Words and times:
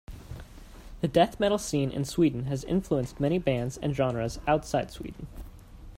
The 1.01 1.07
death 1.07 1.39
metal 1.39 1.59
scene 1.59 1.91
in 1.91 2.05
Sweden 2.05 2.45
has 2.45 2.63
influenced 2.63 3.19
many 3.19 3.37
bands 3.37 3.77
and 3.77 3.95
genres 3.95 4.39
outside 4.47 4.89
Sweden. 4.89 5.27